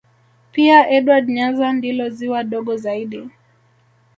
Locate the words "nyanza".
1.29-1.73